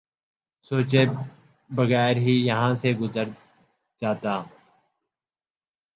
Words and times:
سوچے 0.71 1.03
بغیر 1.69 2.15
ہی 2.17 2.33
یہاں 2.47 2.73
سے 2.75 2.93
گزر 2.93 3.27
جاتا 4.01 4.35